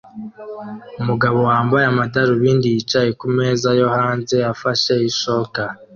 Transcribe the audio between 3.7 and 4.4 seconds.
yo hanze